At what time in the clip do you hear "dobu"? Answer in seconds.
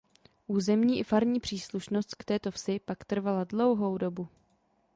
3.97-4.27